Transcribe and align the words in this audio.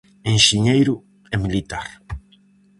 Enxeñeiro 0.33 0.95
e 1.35 1.35
militar. 1.43 1.87